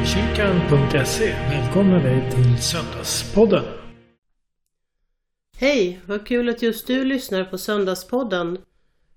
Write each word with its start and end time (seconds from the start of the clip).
Pingstkyrkan.se 0.00 1.32
välkomnar 1.32 2.02
dig 2.02 2.30
till 2.30 2.62
Söndagspodden. 2.62 3.64
Hej! 5.56 6.00
Vad 6.06 6.26
kul 6.26 6.48
att 6.48 6.62
just 6.62 6.86
du 6.86 7.04
lyssnar 7.04 7.44
på 7.44 7.58
Söndagspodden. 7.58 8.58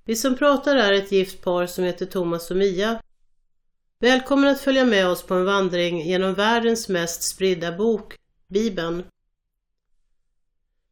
Vi 0.06 0.16
som 0.16 0.38
pratar 0.38 0.75
är 0.75 0.93
ett 0.93 1.11
gift 1.11 1.42
par 1.42 1.66
som 1.66 1.84
heter 1.84 2.06
Thomas 2.06 2.52
och 2.52 2.57
Mia. 2.57 3.02
Välkommen 4.00 4.50
att 4.50 4.61
följa 4.61 4.86
med 4.86 5.07
oss 5.07 5.24
på 5.24 5.34
en 5.34 5.46
vandring 5.46 6.02
genom 6.02 6.34
världens 6.34 6.89
mest 6.89 7.24
spridda 7.24 7.71
bok, 7.71 8.15
Bibeln. 8.47 9.04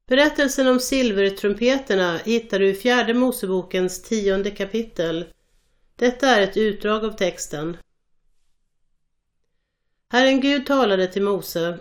Berättelsen 0.07 0.67
om 0.67 0.79
silvertrumpeterna 0.79 2.17
hittar 2.25 2.59
du 2.59 2.69
i 2.69 2.73
fjärde 2.73 3.13
Mosebokens 3.13 4.03
tionde 4.03 4.51
kapitel. 4.51 5.25
Detta 5.95 6.27
är 6.27 6.41
ett 6.41 6.57
utdrag 6.57 7.05
av 7.05 7.11
texten. 7.11 7.77
Herren 10.11 10.41
Gud 10.41 10.65
talade 10.65 11.07
till 11.07 11.21
Mose. 11.21 11.79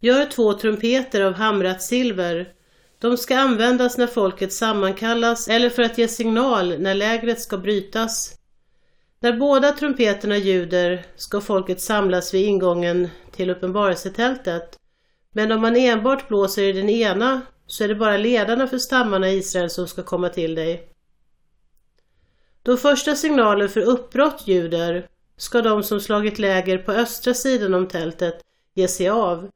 Gör 0.00 0.26
två 0.26 0.52
trumpeter 0.52 1.20
av 1.20 1.32
hamrat 1.32 1.82
silver. 1.82 2.52
De 2.98 3.16
ska 3.16 3.38
användas 3.38 3.98
när 3.98 4.06
folket 4.06 4.52
sammankallas 4.52 5.48
eller 5.48 5.70
för 5.70 5.82
att 5.82 5.98
ge 5.98 6.08
signal 6.08 6.78
när 6.78 6.94
lägret 6.94 7.40
ska 7.40 7.58
brytas. 7.58 8.34
När 9.20 9.32
båda 9.32 9.72
trumpeterna 9.72 10.36
ljuder 10.36 11.06
ska 11.16 11.40
folket 11.40 11.80
samlas 11.80 12.34
vid 12.34 12.46
ingången 12.46 13.08
till 13.32 13.50
uppenbarelsetältet. 13.50 14.78
Men 15.32 15.52
om 15.52 15.60
man 15.60 15.76
enbart 15.76 16.28
blåser 16.28 16.62
i 16.62 16.72
den 16.72 16.88
ena 16.88 17.40
så 17.66 17.84
är 17.84 17.88
det 17.88 17.94
bara 17.94 18.16
ledarna 18.16 18.66
för 18.66 18.78
stammarna 18.78 19.30
i 19.30 19.36
Israel 19.36 19.70
som 19.70 19.88
ska 19.88 20.02
komma 20.02 20.28
till 20.28 20.54
dig. 20.54 20.88
Då 22.62 22.76
första 22.76 23.16
signalen 23.16 23.68
för 23.68 23.80
uppbrott 23.80 24.42
ljuder 24.46 25.08
ska 25.40 25.62
de 25.62 25.82
som 25.82 26.00
slagit 26.00 26.38
läger 26.38 26.78
på 26.78 26.92
östra 26.92 27.34
sidan 27.34 27.74
om 27.74 27.88
tältet 27.88 28.44
ge 28.74 28.88
sig 28.88 29.08
av. 29.08 29.50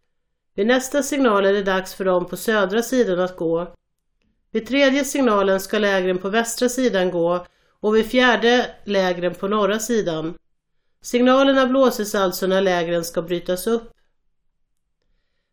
Vid 0.55 0.67
nästa 0.67 1.03
signal 1.03 1.45
är 1.45 1.53
det 1.53 1.63
dags 1.63 1.95
för 1.95 2.05
dem 2.05 2.27
på 2.27 2.37
södra 2.37 2.83
sidan 2.83 3.21
att 3.21 3.37
gå. 3.37 3.75
Vid 4.51 4.67
tredje 4.67 5.05
signalen 5.05 5.61
ska 5.61 5.79
lägren 5.79 6.19
på 6.19 6.29
västra 6.29 6.69
sidan 6.69 7.11
gå 7.11 7.47
och 7.81 7.97
vid 7.97 8.07
fjärde 8.07 8.71
lägren 8.85 9.35
på 9.35 9.49
norra 9.49 9.79
sidan. 9.79 10.35
Signalerna 11.03 11.67
blåses 11.67 12.15
alltså 12.15 12.47
när 12.47 12.61
lägren 12.61 13.05
ska 13.05 13.23
brytas 13.23 13.67
upp. 13.67 13.91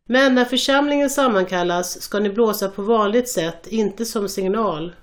Men 0.08 0.36
när 0.36 0.46
församlingen 0.46 1.10
sammankallas 1.10 2.02
ska 2.02 2.20
ni 2.20 2.30
blåsa 2.30 2.70
på 2.70 2.82
vanligt 2.82 3.30
sätt, 3.30 3.68
inte 3.68 4.06
som 4.06 4.30
signal. 4.30 4.96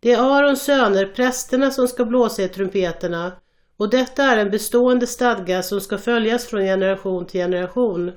Det 0.00 0.12
är 0.12 0.38
Arons 0.38 0.62
söner, 0.62 1.06
prästerna, 1.06 1.70
som 1.70 1.88
ska 1.88 2.04
blåsa 2.04 2.42
i 2.42 2.48
trumpeterna 2.48 3.32
och 3.76 3.90
detta 3.90 4.22
är 4.22 4.36
en 4.36 4.50
bestående 4.50 5.06
stadga 5.06 5.62
som 5.62 5.80
ska 5.80 5.98
följas 5.98 6.46
från 6.46 6.62
generation 6.62 7.26
till 7.26 7.40
generation. 7.40 8.12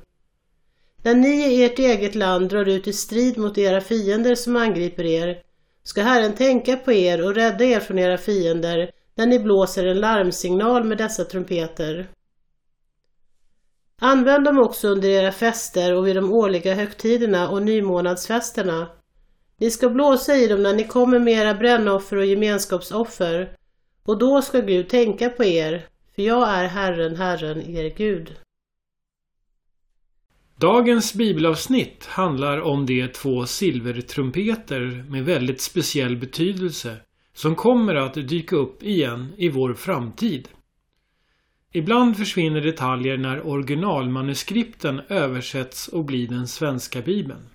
När 1.03 1.15
ni 1.15 1.53
i 1.53 1.65
ert 1.65 1.79
eget 1.79 2.15
land 2.15 2.49
drar 2.49 2.65
ut 2.65 2.87
i 2.87 2.93
strid 2.93 3.37
mot 3.37 3.57
era 3.57 3.81
fiender 3.81 4.35
som 4.35 4.55
angriper 4.55 5.05
er, 5.05 5.41
ska 5.83 6.01
Herren 6.01 6.35
tänka 6.35 6.75
på 6.75 6.93
er 6.93 7.25
och 7.25 7.35
rädda 7.35 7.65
er 7.65 7.79
från 7.79 7.99
era 7.99 8.17
fiender 8.17 8.91
när 9.15 9.25
ni 9.25 9.39
blåser 9.39 9.85
en 9.85 9.99
larmsignal 9.99 10.83
med 10.83 10.97
dessa 10.97 11.23
trumpeter. 11.23 12.09
Använd 14.01 14.45
dem 14.45 14.59
också 14.59 14.87
under 14.87 15.09
era 15.09 15.31
fester 15.31 15.93
och 15.93 16.07
vid 16.07 16.15
de 16.15 16.33
årliga 16.33 16.73
högtiderna 16.73 17.49
och 17.49 17.61
nymånadsfesterna. 17.61 18.87
Ni 19.59 19.71
ska 19.71 19.89
blåsa 19.89 20.35
i 20.35 20.47
dem 20.47 20.63
när 20.63 20.73
ni 20.73 20.83
kommer 20.83 21.19
med 21.19 21.33
era 21.33 21.53
brännoffer 21.53 22.17
och 22.17 22.25
gemenskapsoffer 22.25 23.56
och 24.07 24.19
då 24.19 24.41
ska 24.41 24.61
Gud 24.61 24.83
tänka 24.83 25.29
på 25.29 25.43
er, 25.43 25.85
för 26.15 26.21
jag 26.21 26.49
är 26.49 26.67
Herren, 26.67 27.15
Herren, 27.15 27.75
er 27.75 27.93
Gud. 27.97 28.35
Dagens 30.59 31.13
bibelavsnitt 31.13 32.05
handlar 32.05 32.61
om 32.61 32.85
de 32.85 33.07
två 33.07 33.45
silvertrumpeter 33.45 35.05
med 35.09 35.25
väldigt 35.25 35.61
speciell 35.61 36.17
betydelse 36.17 36.97
som 37.33 37.55
kommer 37.55 37.95
att 37.95 38.13
dyka 38.13 38.55
upp 38.55 38.83
igen 38.83 39.33
i 39.37 39.49
vår 39.49 39.73
framtid. 39.73 40.47
Ibland 41.71 42.17
försvinner 42.17 42.61
detaljer 42.61 43.17
när 43.17 43.47
originalmanuskripten 43.47 45.01
översätts 45.09 45.87
och 45.87 46.05
blir 46.05 46.27
den 46.27 46.47
svenska 46.47 47.01
bibeln. 47.01 47.49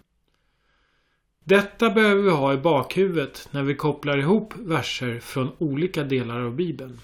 Detta 1.45 1.91
behöver 1.91 2.23
vi 2.23 2.31
ha 2.31 2.55
i 2.55 2.57
bakhuvudet 2.57 3.49
när 3.51 3.63
vi 3.63 3.75
kopplar 3.75 4.19
ihop 4.19 4.55
verser 4.57 5.21
från 5.21 5.53
olika 5.59 6.05
delar 6.05 6.41
av 6.41 6.57
Bibeln. 6.57 7.01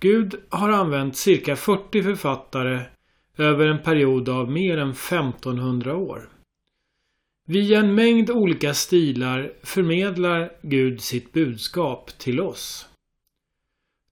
Gud 0.00 0.34
har 0.48 0.68
använt 0.68 1.16
cirka 1.16 1.56
40 1.56 2.02
författare 2.02 2.80
över 3.36 3.66
en 3.66 3.82
period 3.82 4.28
av 4.28 4.50
mer 4.50 4.78
än 4.78 4.90
1500 4.90 5.96
år. 5.96 6.28
Via 7.48 7.80
en 7.80 7.94
mängd 7.94 8.30
olika 8.30 8.74
stilar 8.74 9.52
förmedlar 9.62 10.52
Gud 10.62 11.00
sitt 11.00 11.32
budskap 11.32 12.18
till 12.18 12.40
oss. 12.40 12.88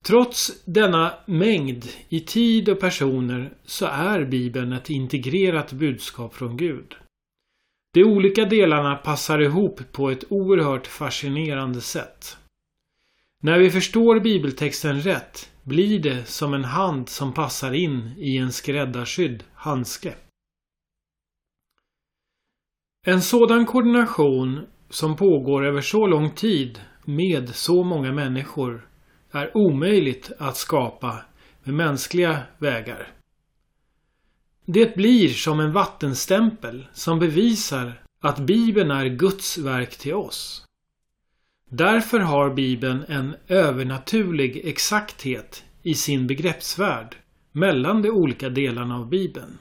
Trots 0.05 0.65
denna 0.65 1.15
mängd 1.27 1.85
i 2.09 2.21
tid 2.21 2.69
och 2.69 2.81
personer 2.81 3.53
så 3.65 3.87
är 3.87 4.25
Bibeln 4.25 4.73
ett 4.73 4.91
integrerat 4.91 5.73
budskap 5.73 6.35
från 6.35 6.57
Gud. 6.57 6.95
De 7.95 8.05
olika 8.05 8.45
delarna 8.45 8.97
passar 8.97 9.39
ihop 9.39 9.81
på 9.93 10.11
ett 10.11 10.25
oerhört 10.29 10.87
fascinerande 10.87 11.81
sätt. 11.81 12.37
När 13.41 13.59
vi 13.59 13.71
förstår 13.71 14.21
bibeltexten 14.21 15.01
rätt 15.01 15.51
blir 15.63 15.99
det 15.99 16.29
som 16.29 16.55
en 16.55 16.65
hand 16.65 17.09
som 17.09 17.35
passar 17.35 17.73
in 17.73 18.15
i 18.19 18.37
en 18.37 18.53
skräddarsydd 18.53 19.45
handske. 19.55 20.15
En 23.07 23.23
sådan 23.23 23.67
koordination 23.67 24.67
som 24.91 25.17
pågår 25.17 25.67
över 25.67 25.81
så 25.81 26.07
lång 26.07 26.31
tid 26.31 26.81
med 27.05 27.55
så 27.55 27.85
många 27.85 28.13
människor 28.13 28.89
är 29.31 29.57
omöjligt 29.57 30.33
att 30.39 30.57
skapa 30.57 31.25
med 31.63 31.75
mänskliga 31.75 32.43
vägar. 32.59 33.09
Det 34.67 34.97
blir 34.97 35.29
som 35.29 35.61
en 35.61 35.73
vattenstämpel 35.73 36.87
som 36.93 37.19
bevisar 37.19 38.03
att 38.21 38.39
Bibeln 38.39 38.91
är 38.91 39.07
Guds 39.07 39.59
verk 39.59 39.97
till 39.99 40.15
oss. 40.15 40.65
Därför 41.71 42.19
har 42.19 42.51
Bibeln 42.51 43.05
en 43.09 43.37
övernaturlig 43.49 44.61
exakthet 44.65 45.65
i 45.83 45.95
sin 45.95 46.27
begreppsvärld 46.27 47.17
mellan 47.53 48.03
de 48.03 48.11
olika 48.11 48.49
delarna 48.49 48.97
av 48.97 49.09
Bibeln. 49.09 49.59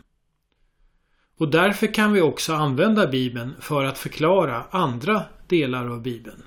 Och 1.37 1.51
därför 1.51 1.93
kan 1.93 2.13
vi 2.13 2.21
också 2.21 2.53
använda 2.53 3.07
Bibeln 3.07 3.53
för 3.59 3.83
att 3.83 3.97
förklara 3.97 4.63
andra 4.71 5.23
delar 5.47 5.87
av 5.87 6.01
Bibeln. 6.01 6.43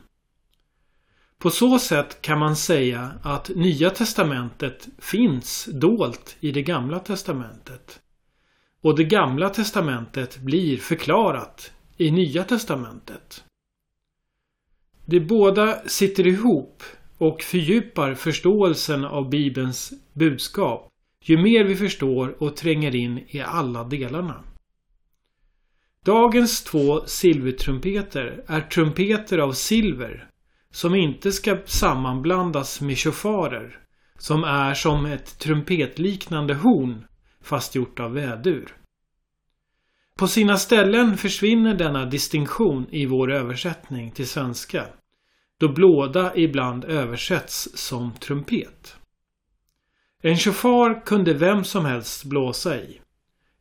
På 1.39 1.51
så 1.51 1.79
sätt 1.79 2.23
kan 2.23 2.39
man 2.39 2.57
säga 2.57 3.11
att 3.23 3.49
Nya 3.49 3.91
Testamentet 3.91 4.89
finns 4.99 5.69
dolt 5.73 6.37
i 6.41 6.53
det 6.53 6.63
Gamla 6.63 6.99
Testamentet 6.99 8.01
och 8.87 8.97
det 8.97 9.05
gamla 9.05 9.49
testamentet 9.49 10.39
blir 10.39 10.77
förklarat 10.77 11.73
i 11.97 12.11
nya 12.11 12.45
testamentet. 12.45 13.45
De 15.05 15.21
båda 15.21 15.89
sitter 15.89 16.27
ihop 16.27 16.83
och 17.19 17.43
fördjupar 17.43 18.15
förståelsen 18.15 19.05
av 19.05 19.31
Bibelns 19.31 19.93
budskap 20.13 20.89
ju 21.25 21.43
mer 21.43 21.65
vi 21.65 21.77
förstår 21.77 22.43
och 22.43 22.57
tränger 22.57 22.97
in 22.97 23.25
i 23.29 23.41
alla 23.41 23.85
delarna. 23.85 24.45
Dagens 26.05 26.65
två 26.65 27.07
silvertrumpeter 27.07 28.45
är 28.47 28.61
trumpeter 28.61 29.39
av 29.39 29.53
silver 29.53 30.31
som 30.71 30.95
inte 30.95 31.33
ska 31.33 31.59
sammanblandas 31.65 32.81
med 32.81 32.99
shofarer 32.99 33.79
som 34.19 34.45
är 34.45 34.75
som 34.75 35.07
ett 35.07 35.39
trumpetliknande 35.39 36.55
horn 36.55 37.07
fast 37.47 37.75
gjort 37.75 38.01
av 38.01 38.13
vädur. 38.13 38.77
På 40.19 40.29
sina 40.29 40.57
ställen 40.57 41.17
försvinner 41.17 41.75
denna 41.75 42.05
distinktion 42.05 42.87
i 42.91 43.07
vår 43.07 43.33
översättning 43.33 44.11
till 44.11 44.29
svenska 44.29 44.87
då 45.61 45.73
blåda 45.73 46.37
ibland 46.37 46.85
översätts 46.85 47.69
som 47.75 48.13
trumpet. 48.13 48.97
En 50.23 50.37
shofar 50.37 51.07
kunde 51.07 51.35
vem 51.35 51.65
som 51.65 51.85
helst 51.85 52.25
blåsa 52.25 52.81
i. 52.81 53.01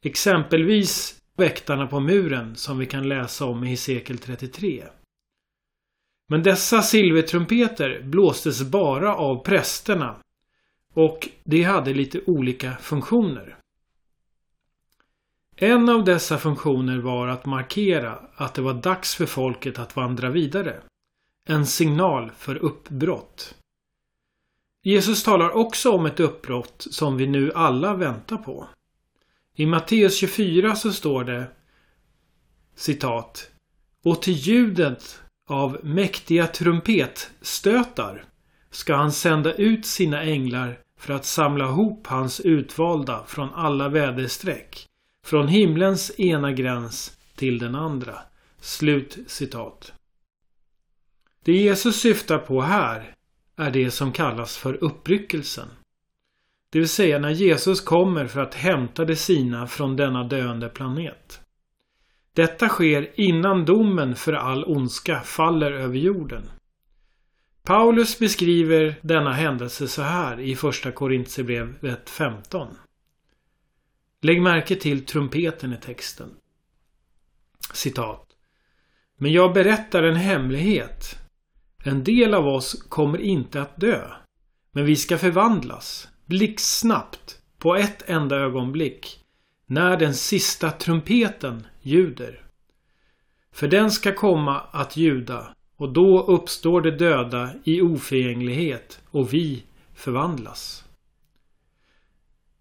Exempelvis 0.01 1.21
väktarna 1.37 1.87
på 1.87 1.99
muren 1.99 2.55
som 2.55 2.77
vi 2.77 2.85
kan 2.85 3.09
läsa 3.09 3.45
om 3.45 3.63
i 3.63 3.67
Hesekiel 3.67 4.17
33. 4.19 4.83
Men 6.29 6.43
dessa 6.43 6.81
silvertrumpeter 6.81 8.01
blåstes 8.03 8.63
bara 8.63 9.15
av 9.15 9.43
prästerna 9.43 10.15
och 10.93 11.29
de 11.43 11.63
hade 11.63 11.93
lite 11.93 12.21
olika 12.25 12.77
funktioner. 12.77 13.54
En 15.57 15.89
av 15.89 16.03
dessa 16.03 16.37
funktioner 16.37 16.97
var 16.97 17.27
att 17.27 17.45
markera 17.45 18.19
att 18.35 18.53
det 18.53 18.61
var 18.61 18.73
dags 18.73 19.15
för 19.15 19.25
folket 19.25 19.79
att 19.79 19.95
vandra 19.95 20.29
vidare. 20.29 20.81
En 21.47 21.65
signal 21.65 22.31
för 22.37 22.55
uppbrott. 22.55 23.55
Jesus 24.83 25.23
talar 25.23 25.49
också 25.49 25.91
om 25.91 26.05
ett 26.05 26.19
uppbrott 26.19 26.87
som 26.91 27.17
vi 27.17 27.27
nu 27.27 27.51
alla 27.53 27.93
väntar 27.93 28.37
på. 28.37 28.67
I 29.55 29.65
Matteus 29.65 30.17
24 30.17 30.75
så 30.75 30.93
står 30.93 31.23
det 31.23 31.47
citat 32.75 33.51
Och 34.03 34.21
till 34.21 34.33
ljudet 34.33 35.19
av 35.49 35.79
mäktiga 35.83 36.47
trumpetstötar 36.47 38.25
ska 38.71 38.95
han 38.95 39.11
sända 39.11 39.53
ut 39.53 39.85
sina 39.85 40.21
änglar 40.23 40.79
för 40.99 41.13
att 41.13 41.25
samla 41.25 41.65
ihop 41.65 42.07
hans 42.07 42.39
utvalda 42.39 43.23
från 43.27 43.49
alla 43.53 43.89
väderstreck. 43.89 44.87
Från 45.25 45.47
himlens 45.47 46.19
ena 46.19 46.51
gräns 46.51 47.17
till 47.35 47.59
den 47.59 47.75
andra. 47.75 48.15
Slut 48.59 49.17
citat. 49.27 49.93
Det 51.43 51.51
Jesus 51.51 51.99
syftar 51.99 52.37
på 52.37 52.61
här 52.61 53.15
är 53.55 53.71
det 53.71 53.91
som 53.91 54.11
kallas 54.11 54.57
för 54.57 54.83
uppryckelsen. 54.83 55.67
Det 56.69 56.79
vill 56.79 56.89
säga 56.89 57.19
när 57.19 57.29
Jesus 57.29 57.81
kommer 57.81 58.27
för 58.27 58.41
att 58.41 58.53
hämta 58.53 59.05
de 59.05 59.15
sina 59.15 59.67
från 59.67 59.95
denna 59.95 60.23
döende 60.23 60.69
planet. 60.69 61.41
Detta 62.33 62.69
sker 62.69 63.19
innan 63.19 63.65
domen 63.65 64.15
för 64.15 64.33
all 64.33 64.63
ondska 64.65 65.19
faller 65.21 65.71
över 65.71 65.97
jorden. 65.97 66.49
Paulus 67.63 68.19
beskriver 68.19 68.95
denna 69.01 69.33
händelse 69.33 69.87
så 69.87 70.01
här 70.01 70.39
i 70.39 70.55
första 70.55 70.91
Korintierbrevet 70.91 72.09
15. 72.09 72.67
Lägg 74.25 74.41
märke 74.41 74.75
till 74.75 75.05
trumpeten 75.05 75.73
i 75.73 75.77
texten. 75.77 76.29
Citat. 77.73 78.27
Men 79.17 79.31
jag 79.31 79.53
berättar 79.53 80.03
en 80.03 80.15
hemlighet. 80.15 81.19
En 81.83 82.03
del 82.03 82.33
av 82.33 82.47
oss 82.47 82.85
kommer 82.89 83.21
inte 83.21 83.61
att 83.61 83.77
dö. 83.77 84.11
Men 84.71 84.85
vi 84.85 84.95
ska 84.95 85.17
förvandlas, 85.17 86.07
blixtsnabbt, 86.25 87.39
på 87.57 87.75
ett 87.75 88.09
enda 88.09 88.35
ögonblick, 88.35 89.19
när 89.65 89.97
den 89.97 90.13
sista 90.13 90.71
trumpeten 90.71 91.67
ljuder. 91.81 92.45
För 93.51 93.67
den 93.67 93.91
ska 93.91 94.15
komma 94.15 94.59
att 94.59 94.97
ljuda 94.97 95.55
och 95.77 95.93
då 95.93 96.23
uppstår 96.23 96.81
de 96.81 96.91
döda 96.91 97.49
i 97.63 97.81
oförgänglighet 97.81 98.99
och 99.11 99.33
vi 99.33 99.63
förvandlas. 99.93 100.84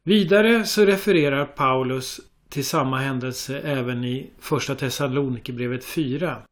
Vidare 0.06 0.64
så 0.64 0.84
refererar 0.84 1.46
Paulus 1.46 2.20
till 2.48 2.64
samma 2.64 2.98
händelse 2.98 3.60
även 3.60 4.04
i 4.04 4.30
Första 4.38 4.74
Thessalonikerbrevet 4.74 5.84
4. 5.84 6.42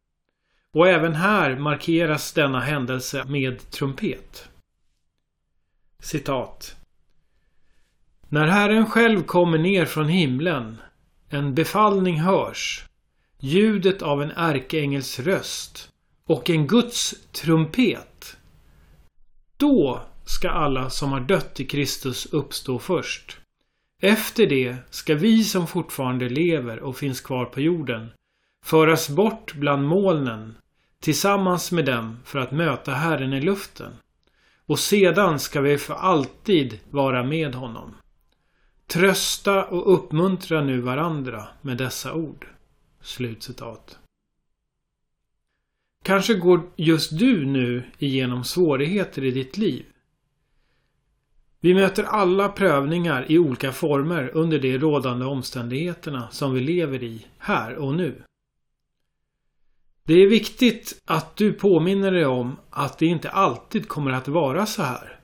Och 0.74 0.88
även 0.88 1.14
här 1.14 1.56
markeras 1.56 2.32
denna 2.32 2.60
händelse 2.60 3.24
med 3.24 3.70
trumpet. 3.70 4.48
Citat. 5.98 6.76
När 8.28 8.46
Herren 8.46 8.86
själv 8.86 9.22
kommer 9.22 9.58
ner 9.58 9.84
från 9.84 10.08
himlen, 10.08 10.76
en 11.28 11.54
befallning 11.54 12.20
hörs, 12.20 12.86
ljudet 13.38 14.02
av 14.02 14.22
en 14.22 14.30
ärkeängels 14.30 15.18
röst 15.18 15.90
och 16.24 16.50
en 16.50 16.66
Guds 16.66 17.14
trumpet. 17.32 18.36
Då 19.56 20.02
ska 20.24 20.50
alla 20.50 20.90
som 20.90 21.12
har 21.12 21.20
dött 21.20 21.60
i 21.60 21.64
Kristus 21.64 22.26
uppstå 22.26 22.78
först. 22.78 23.41
Efter 24.04 24.46
det 24.46 24.76
ska 24.90 25.14
vi 25.14 25.44
som 25.44 25.66
fortfarande 25.66 26.28
lever 26.28 26.80
och 26.80 26.96
finns 26.96 27.20
kvar 27.20 27.44
på 27.44 27.60
jorden 27.60 28.08
föras 28.64 29.08
bort 29.08 29.54
bland 29.54 29.84
molnen 29.84 30.54
tillsammans 31.00 31.72
med 31.72 31.84
dem 31.84 32.18
för 32.24 32.38
att 32.38 32.52
möta 32.52 32.92
Herren 32.92 33.32
i 33.32 33.40
luften. 33.40 33.92
Och 34.66 34.78
sedan 34.78 35.38
ska 35.38 35.60
vi 35.60 35.78
för 35.78 35.94
alltid 35.94 36.78
vara 36.90 37.22
med 37.22 37.54
honom. 37.54 37.94
Trösta 38.86 39.64
och 39.64 39.94
uppmuntra 39.94 40.62
nu 40.62 40.80
varandra 40.80 41.48
med 41.60 41.76
dessa 41.76 42.14
ord. 42.14 42.46
Slutcitat. 43.00 43.98
Kanske 46.04 46.34
går 46.34 46.62
just 46.76 47.18
du 47.18 47.46
nu 47.46 47.84
igenom 47.98 48.44
svårigheter 48.44 49.24
i 49.24 49.30
ditt 49.30 49.56
liv. 49.56 49.91
Vi 51.64 51.74
möter 51.74 52.04
alla 52.04 52.48
prövningar 52.48 53.26
i 53.28 53.38
olika 53.38 53.72
former 53.72 54.30
under 54.34 54.58
de 54.58 54.78
rådande 54.78 55.24
omständigheterna 55.24 56.28
som 56.30 56.54
vi 56.54 56.60
lever 56.60 57.02
i 57.02 57.26
här 57.38 57.74
och 57.74 57.94
nu. 57.94 58.22
Det 60.04 60.14
är 60.14 60.28
viktigt 60.28 61.02
att 61.04 61.36
du 61.36 61.52
påminner 61.52 62.12
dig 62.12 62.26
om 62.26 62.56
att 62.70 62.98
det 62.98 63.06
inte 63.06 63.30
alltid 63.30 63.88
kommer 63.88 64.10
att 64.10 64.28
vara 64.28 64.66
så 64.66 64.82
här. 64.82 65.20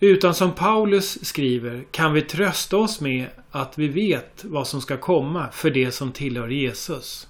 Utan 0.00 0.34
som 0.34 0.52
Paulus 0.52 1.24
skriver 1.24 1.84
kan 1.90 2.12
vi 2.12 2.22
trösta 2.22 2.76
oss 2.76 3.00
med 3.00 3.28
att 3.50 3.78
vi 3.78 3.88
vet 3.88 4.44
vad 4.44 4.66
som 4.68 4.80
ska 4.80 4.96
komma 4.96 5.50
för 5.50 5.70
det 5.70 5.92
som 5.92 6.12
tillhör 6.12 6.48
Jesus. 6.48 7.28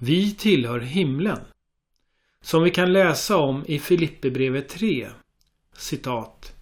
Vi 0.00 0.34
tillhör 0.34 0.80
himlen. 0.80 1.40
Som 2.44 2.62
vi 2.62 2.70
kan 2.70 2.92
läsa 2.92 3.36
om 3.36 3.64
i 3.66 3.78
Filipperbrevet 3.78 4.68
3. 4.68 5.08
Citat. 5.76 6.57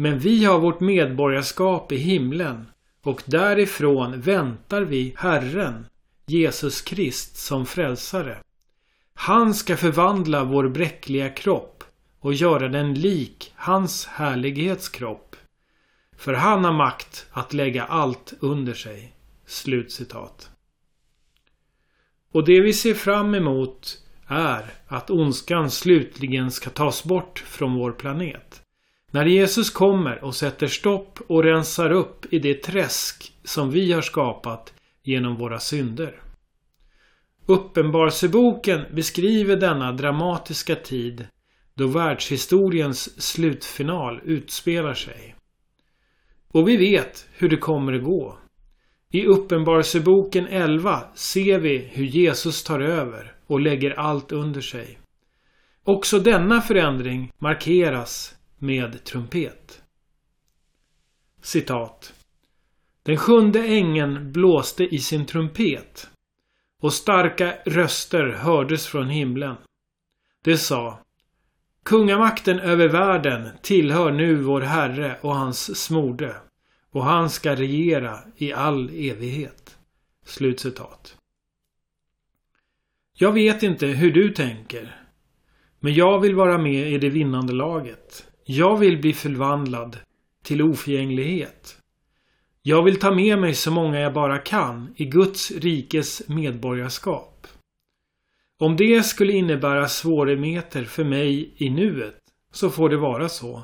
Men 0.00 0.18
vi 0.18 0.44
har 0.44 0.58
vårt 0.58 0.80
medborgarskap 0.80 1.92
i 1.92 1.96
himlen 1.96 2.66
och 3.02 3.22
därifrån 3.26 4.20
väntar 4.20 4.82
vi 4.82 5.14
Herren, 5.16 5.86
Jesus 6.26 6.82
Krist, 6.82 7.36
som 7.36 7.66
frälsare. 7.66 8.38
Han 9.14 9.54
ska 9.54 9.76
förvandla 9.76 10.44
vår 10.44 10.68
bräckliga 10.68 11.30
kropp 11.30 11.84
och 12.20 12.34
göra 12.34 12.68
den 12.68 12.94
lik 12.94 13.52
hans 13.54 14.06
härlighetskropp. 14.06 15.36
För 16.16 16.34
han 16.34 16.64
har 16.64 16.72
makt 16.72 17.26
att 17.30 17.52
lägga 17.52 17.84
allt 17.84 18.34
under 18.40 18.74
sig. 18.74 19.14
Slutcitat. 19.46 20.50
Och 22.32 22.44
det 22.44 22.60
vi 22.60 22.72
ser 22.72 22.94
fram 22.94 23.34
emot 23.34 23.98
är 24.26 24.64
att 24.86 25.10
ondskan 25.10 25.70
slutligen 25.70 26.50
ska 26.50 26.70
tas 26.70 27.04
bort 27.04 27.38
från 27.38 27.74
vår 27.74 27.92
planet. 27.92 28.62
När 29.12 29.26
Jesus 29.26 29.70
kommer 29.70 30.24
och 30.24 30.34
sätter 30.34 30.66
stopp 30.66 31.18
och 31.26 31.44
rensar 31.44 31.90
upp 31.90 32.32
i 32.32 32.38
det 32.38 32.54
träsk 32.54 33.32
som 33.44 33.70
vi 33.70 33.92
har 33.92 34.02
skapat 34.02 34.74
genom 35.02 35.36
våra 35.36 35.58
synder. 35.58 36.20
Uppenbarelseboken 37.46 38.80
beskriver 38.94 39.56
denna 39.56 39.92
dramatiska 39.92 40.74
tid 40.74 41.26
då 41.74 41.86
världshistoriens 41.86 43.22
slutfinal 43.22 44.20
utspelar 44.24 44.94
sig. 44.94 45.34
Och 46.52 46.68
vi 46.68 46.76
vet 46.76 47.26
hur 47.32 47.48
det 47.48 47.56
kommer 47.56 47.92
att 47.92 48.04
gå. 48.04 48.38
I 49.12 49.26
Uppenbarelseboken 49.26 50.46
11 50.46 51.02
ser 51.14 51.58
vi 51.58 51.78
hur 51.78 52.04
Jesus 52.04 52.64
tar 52.64 52.80
över 52.80 53.34
och 53.46 53.60
lägger 53.60 53.90
allt 53.90 54.32
under 54.32 54.60
sig. 54.60 54.98
Också 55.84 56.18
denna 56.18 56.60
förändring 56.60 57.32
markeras 57.38 58.34
med 58.60 59.04
trumpet. 59.04 59.82
Citat. 61.42 62.14
Den 63.02 63.16
sjunde 63.16 63.64
ängeln 63.64 64.32
blåste 64.32 64.94
i 64.94 64.98
sin 64.98 65.26
trumpet 65.26 66.10
och 66.80 66.92
starka 66.92 67.54
röster 67.66 68.26
hördes 68.26 68.86
från 68.86 69.08
himlen. 69.08 69.56
Det 70.44 70.58
sa 70.58 70.98
Kungamakten 71.82 72.60
över 72.60 72.88
världen 72.88 73.48
tillhör 73.62 74.12
nu 74.12 74.34
vår 74.34 74.60
Herre 74.60 75.16
och 75.20 75.34
hans 75.34 75.82
smorde 75.84 76.36
och 76.90 77.04
han 77.04 77.30
ska 77.30 77.56
regera 77.56 78.18
i 78.36 78.52
all 78.52 78.88
evighet. 78.88 79.78
Slutcitat. 80.24 81.16
Jag 83.14 83.32
vet 83.32 83.62
inte 83.62 83.86
hur 83.86 84.12
du 84.12 84.28
tänker. 84.28 84.96
Men 85.80 85.94
jag 85.94 86.20
vill 86.20 86.34
vara 86.34 86.58
med 86.58 86.92
i 86.92 86.98
det 86.98 87.10
vinnande 87.10 87.52
laget. 87.52 88.29
Jag 88.52 88.76
vill 88.76 88.98
bli 88.98 89.12
förvandlad 89.12 89.96
till 90.42 90.62
oförgänglighet. 90.62 91.76
Jag 92.62 92.82
vill 92.82 92.98
ta 92.98 93.14
med 93.14 93.38
mig 93.38 93.54
så 93.54 93.70
många 93.70 94.00
jag 94.00 94.12
bara 94.12 94.38
kan 94.38 94.94
i 94.96 95.04
Guds 95.04 95.50
rikes 95.50 96.28
medborgarskap. 96.28 97.46
Om 98.58 98.76
det 98.76 99.02
skulle 99.02 99.32
innebära 99.32 99.88
svårigheter 99.88 100.84
för 100.84 101.04
mig 101.04 101.54
i 101.56 101.70
nuet 101.70 102.16
så 102.52 102.70
får 102.70 102.88
det 102.88 102.96
vara 102.96 103.28
så. 103.28 103.62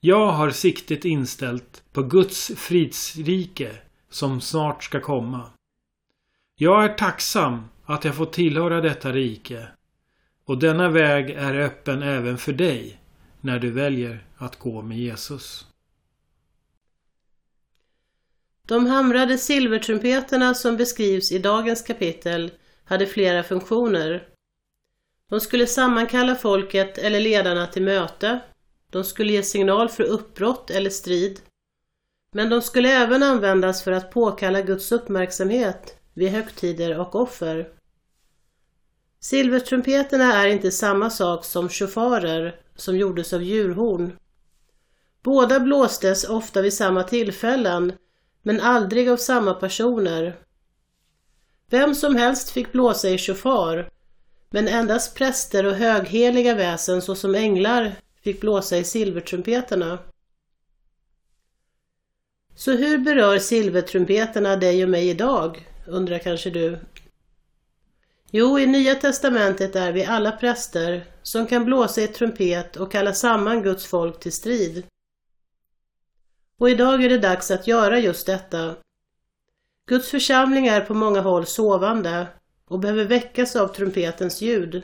Jag 0.00 0.32
har 0.32 0.50
siktet 0.50 1.04
inställt 1.04 1.82
på 1.92 2.02
Guds 2.02 2.52
fridsrike 2.56 3.70
som 4.10 4.40
snart 4.40 4.84
ska 4.84 5.00
komma. 5.00 5.50
Jag 6.58 6.84
är 6.84 6.94
tacksam 6.94 7.64
att 7.84 8.04
jag 8.04 8.14
får 8.14 8.26
tillhöra 8.26 8.80
detta 8.80 9.12
rike 9.12 9.68
och 10.44 10.58
denna 10.58 10.88
väg 10.88 11.30
är 11.30 11.54
öppen 11.54 12.02
även 12.02 12.38
för 12.38 12.52
dig 12.52 13.00
när 13.40 13.58
du 13.58 13.70
väljer 13.70 14.25
att 14.36 14.58
gå 14.58 14.82
med 14.82 14.98
Jesus. 14.98 15.66
De 18.66 18.86
hamrade 18.86 19.38
silvertrumpeterna 19.38 20.54
som 20.54 20.76
beskrivs 20.76 21.32
i 21.32 21.38
dagens 21.38 21.82
kapitel 21.82 22.52
hade 22.84 23.06
flera 23.06 23.42
funktioner. 23.42 24.28
De 25.30 25.40
skulle 25.40 25.66
sammankalla 25.66 26.34
folket 26.34 26.98
eller 26.98 27.20
ledarna 27.20 27.66
till 27.66 27.82
möte. 27.82 28.40
De 28.90 29.04
skulle 29.04 29.32
ge 29.32 29.42
signal 29.42 29.88
för 29.88 30.02
uppbrott 30.02 30.70
eller 30.70 30.90
strid. 30.90 31.40
Men 32.32 32.50
de 32.50 32.62
skulle 32.62 32.88
även 32.88 33.22
användas 33.22 33.82
för 33.82 33.92
att 33.92 34.10
påkalla 34.10 34.60
Guds 34.60 34.92
uppmärksamhet 34.92 35.98
vid 36.14 36.30
högtider 36.30 36.98
och 36.98 37.14
offer. 37.14 37.68
Silvertrumpeterna 39.20 40.34
är 40.34 40.46
inte 40.46 40.70
samma 40.70 41.10
sak 41.10 41.44
som 41.44 41.68
shofarer 41.68 42.60
som 42.74 42.96
gjordes 42.96 43.32
av 43.32 43.42
djurhorn. 43.42 44.16
Båda 45.26 45.60
blåstes 45.60 46.24
ofta 46.24 46.62
vid 46.62 46.72
samma 46.72 47.02
tillfällen, 47.02 47.92
men 48.42 48.60
aldrig 48.60 49.08
av 49.08 49.16
samma 49.16 49.54
personer. 49.54 50.36
Vem 51.70 51.94
som 51.94 52.16
helst 52.16 52.50
fick 52.50 52.72
blåsa 52.72 53.08
i 53.08 53.18
shofar, 53.18 53.90
men 54.50 54.68
endast 54.68 55.14
präster 55.14 55.64
och 55.64 55.74
högheliga 55.74 56.54
väsen 56.54 57.02
såsom 57.02 57.34
änglar 57.34 57.92
fick 58.22 58.40
blåsa 58.40 58.76
i 58.76 58.84
silvertrumpeterna. 58.84 59.98
Så 62.54 62.72
hur 62.72 62.98
berör 62.98 63.38
silvertrumpeterna 63.38 64.56
dig 64.56 64.84
och 64.84 64.90
mig 64.90 65.08
idag, 65.08 65.68
undrar 65.86 66.18
kanske 66.18 66.50
du. 66.50 66.78
Jo, 68.30 68.58
i 68.58 68.66
Nya 68.66 68.94
Testamentet 68.94 69.76
är 69.76 69.92
vi 69.92 70.04
alla 70.04 70.32
präster 70.32 71.04
som 71.22 71.46
kan 71.46 71.64
blåsa 71.64 72.02
i 72.02 72.08
trumpet 72.08 72.76
och 72.76 72.92
kalla 72.92 73.12
samman 73.12 73.62
Guds 73.62 73.86
folk 73.86 74.20
till 74.20 74.32
strid. 74.32 74.84
Och 76.58 76.70
idag 76.70 77.04
är 77.04 77.08
det 77.08 77.18
dags 77.18 77.50
att 77.50 77.66
göra 77.66 77.98
just 77.98 78.26
detta. 78.26 78.76
Guds 79.86 80.10
församling 80.10 80.66
är 80.66 80.80
på 80.80 80.94
många 80.94 81.20
håll 81.20 81.46
sovande 81.46 82.26
och 82.64 82.78
behöver 82.78 83.04
väckas 83.04 83.56
av 83.56 83.68
trumpetens 83.68 84.40
ljud. 84.40 84.82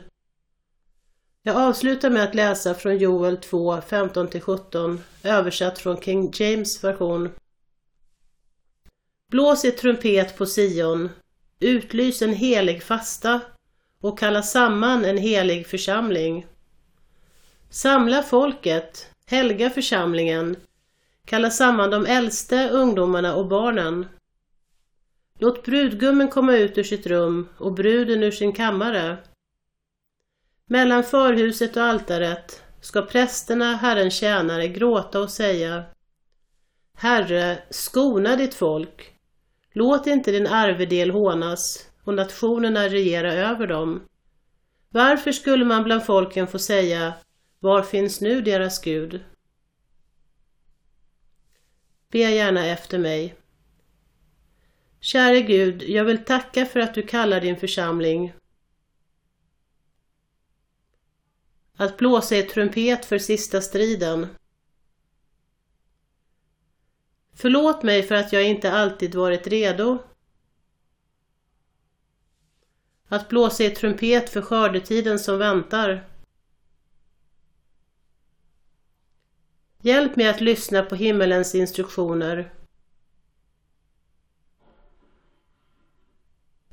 Jag 1.43 1.55
avslutar 1.55 2.09
med 2.09 2.23
att 2.23 2.35
läsa 2.35 2.73
från 2.73 2.97
Joel 2.97 3.37
2, 3.37 3.75
15-17, 3.75 4.97
översatt 5.23 5.79
från 5.79 6.01
King 6.01 6.31
James 6.33 6.83
version. 6.83 7.29
Blås 9.31 9.65
i 9.65 9.71
trumpet 9.71 10.37
på 10.37 10.45
Sion, 10.45 11.09
utlys 11.59 12.21
en 12.21 12.33
helig 12.33 12.83
fasta 12.83 13.41
och 14.01 14.19
kalla 14.19 14.41
samman 14.43 15.05
en 15.05 15.17
helig 15.17 15.67
församling. 15.67 16.47
Samla 17.69 18.23
folket, 18.23 19.09
helga 19.25 19.69
församlingen, 19.69 20.55
kalla 21.27 21.49
samman 21.49 21.89
de 21.89 22.05
äldste, 22.05 22.69
ungdomarna 22.69 23.35
och 23.35 23.47
barnen. 23.47 24.05
Låt 25.39 25.65
brudgummen 25.65 26.27
komma 26.27 26.53
ut 26.53 26.77
ur 26.77 26.83
sitt 26.83 27.07
rum 27.07 27.49
och 27.57 27.73
bruden 27.73 28.23
ur 28.23 28.31
sin 28.31 28.51
kammare. 28.53 29.17
Mellan 30.65 31.03
förhuset 31.03 31.77
och 31.77 31.83
altaret 31.83 32.63
ska 32.81 33.01
prästerna, 33.01 33.75
Herrens 33.75 34.13
tjänare, 34.13 34.67
gråta 34.67 35.19
och 35.19 35.29
säga 35.29 35.83
Herre, 36.97 37.63
skona 37.69 38.35
ditt 38.35 38.53
folk. 38.53 39.13
Låt 39.73 40.07
inte 40.07 40.31
din 40.31 40.47
arvedel 40.47 41.11
hånas 41.11 41.89
och 42.03 42.13
nationerna 42.13 42.87
regera 42.87 43.33
över 43.33 43.67
dem. 43.67 44.01
Varför 44.89 45.31
skulle 45.31 45.65
man 45.65 45.83
bland 45.83 46.05
folken 46.05 46.47
få 46.47 46.59
säga 46.59 47.13
Var 47.59 47.81
finns 47.81 48.21
nu 48.21 48.41
deras 48.41 48.81
Gud? 48.81 49.23
Be 52.13 52.19
gärna 52.19 52.65
efter 52.65 52.99
mig. 52.99 53.35
Käre 54.99 55.41
Gud, 55.41 55.83
jag 55.83 56.05
vill 56.05 56.25
tacka 56.25 56.65
för 56.65 56.79
att 56.79 56.93
du 56.93 57.01
kallar 57.01 57.41
din 57.41 57.57
församling 57.57 58.33
att 61.77 61.97
blåsa 61.97 62.35
i 62.37 62.43
trumpet 62.43 63.05
för 63.05 63.17
sista 63.17 63.61
striden. 63.61 64.27
Förlåt 67.33 67.83
mig 67.83 68.03
för 68.03 68.15
att 68.15 68.33
jag 68.33 68.43
inte 68.43 68.71
alltid 68.71 69.15
varit 69.15 69.47
redo. 69.47 70.03
Att 73.07 73.29
blåsa 73.29 73.63
i 73.63 73.69
trumpet 73.69 74.29
för 74.29 74.41
skördetiden 74.41 75.19
som 75.19 75.37
väntar. 75.37 76.12
Hjälp 79.85 80.15
mig 80.15 80.27
att 80.27 80.41
lyssna 80.41 80.83
på 80.83 80.95
himmelens 80.95 81.55
instruktioner. 81.55 82.53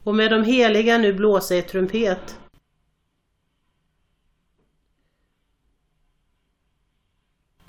Och 0.02 0.14
med 0.14 0.30
de 0.30 0.44
heliga 0.44 0.98
nu 0.98 1.12
blåsa 1.12 1.56
i 1.56 1.62
trumpet. 1.62 2.38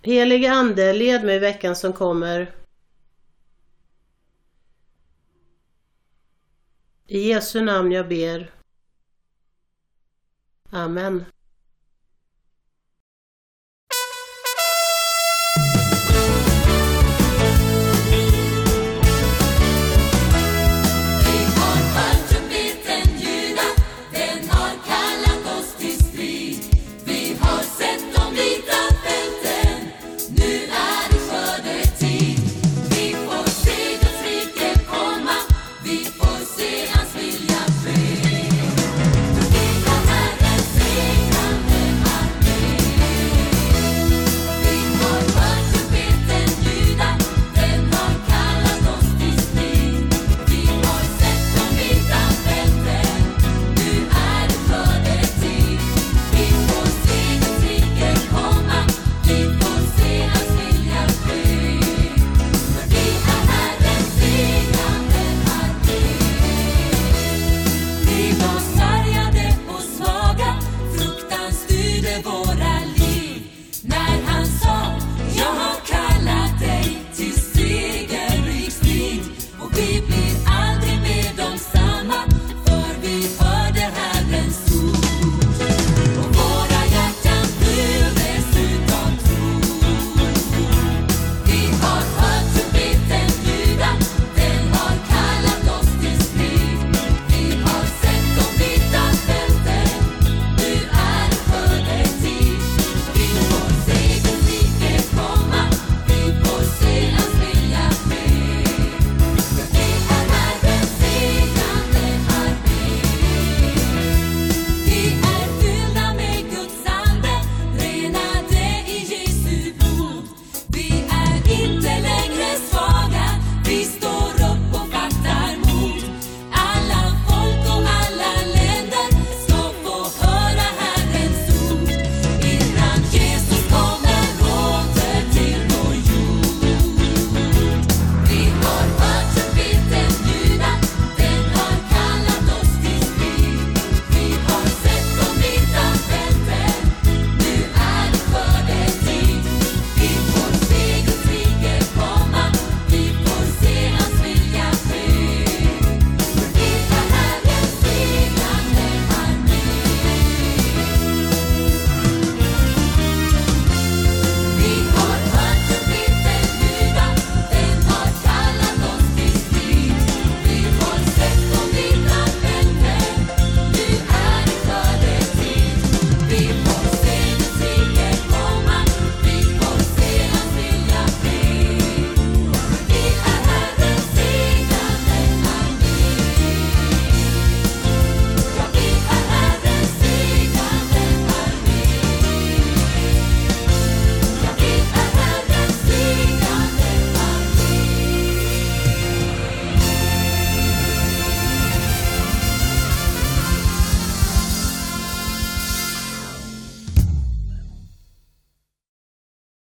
Helige 0.01 0.51
Ande, 0.51 0.93
led 0.93 1.23
mig 1.25 1.39
veckan 1.39 1.75
som 1.75 1.93
kommer. 1.93 2.55
I 7.07 7.19
Jesu 7.19 7.61
namn 7.61 7.91
jag 7.91 8.07
ber. 8.07 8.53
Amen. 10.69 11.25